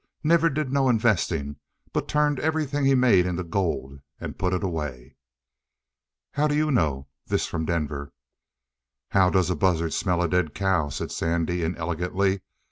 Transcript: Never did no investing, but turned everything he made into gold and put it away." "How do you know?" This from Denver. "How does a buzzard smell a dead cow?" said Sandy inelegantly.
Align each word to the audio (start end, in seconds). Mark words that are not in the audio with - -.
Never 0.23 0.49
did 0.49 0.73
no 0.73 0.89
investing, 0.89 1.57
but 1.93 2.07
turned 2.07 2.39
everything 2.39 2.85
he 2.85 2.95
made 2.95 3.27
into 3.27 3.43
gold 3.43 3.99
and 4.19 4.35
put 4.35 4.51
it 4.51 4.63
away." 4.63 5.15
"How 6.31 6.47
do 6.47 6.55
you 6.55 6.71
know?" 6.71 7.07
This 7.27 7.45
from 7.45 7.65
Denver. 7.65 8.11
"How 9.11 9.29
does 9.29 9.51
a 9.51 9.55
buzzard 9.55 9.93
smell 9.93 10.23
a 10.23 10.27
dead 10.27 10.55
cow?" 10.55 10.89
said 10.89 11.11
Sandy 11.11 11.61
inelegantly. 11.63 12.41